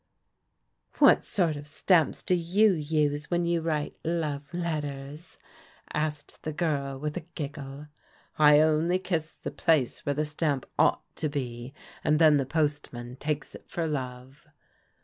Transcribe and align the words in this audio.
"What 0.97 1.23
sort 1.23 1.55
of 1.55 1.67
stamps 1.67 2.23
do 2.23 2.33
you 2.33 2.71
use 2.71 3.29
when 3.29 3.45
you 3.45 3.61
write 3.61 3.97
* 3.99 4.03
love 4.23 4.51
letters 4.51 5.37
'?"asked 5.93 6.41
the 6.41 6.51
girl 6.51 6.97
with 6.97 7.17
a 7.17 7.27
giggle." 7.35 7.85
I 8.39 8.61
only 8.61 8.97
kiss 8.97 9.35
the 9.35 9.51
place 9.51 10.03
where 10.03 10.15
the 10.15 10.25
stamp 10.25 10.65
ought 10.79 11.03
to 11.17 11.29
be, 11.29 11.75
and 12.03 12.17
then 12.17 12.37
the 12.37 12.47
postman 12.47 13.17
takes 13.17 13.53
it 13.53 13.69
for 13.69 13.85
love." 13.85 14.47